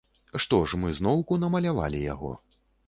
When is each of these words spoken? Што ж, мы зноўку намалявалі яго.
Што 0.45 0.59
ж, 0.71 0.79
мы 0.83 0.95
зноўку 1.01 1.39
намалявалі 1.47 2.05
яго. 2.13 2.37